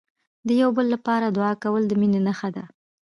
د 0.47 0.49
یو 0.61 0.69
بل 0.77 0.85
لپاره 0.95 1.25
دعا 1.37 1.53
کول، 1.63 1.83
د 1.87 1.93
مینې 1.99 2.19
نښه 2.27 2.49
ده. 2.55 2.63